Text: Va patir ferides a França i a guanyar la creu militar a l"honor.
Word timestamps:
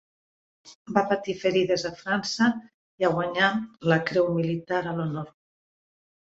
Va 0.95 1.01
patir 1.09 1.35
ferides 1.41 1.83
a 1.89 1.91
França 1.99 2.47
i 3.03 3.07
a 3.11 3.11
guanyar 3.19 3.51
la 3.93 3.99
creu 4.09 4.33
militar 4.39 4.81
a 4.83 4.95
l"honor. 4.97 5.29